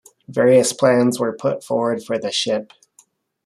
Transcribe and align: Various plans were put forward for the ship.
Various 0.27 0.73
plans 0.73 1.19
were 1.19 1.37
put 1.37 1.63
forward 1.63 2.03
for 2.03 2.17
the 2.17 2.31
ship. 2.31 2.73